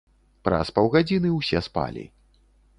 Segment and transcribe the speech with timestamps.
[0.47, 2.11] Праз паўгадзіны ўсе спалі.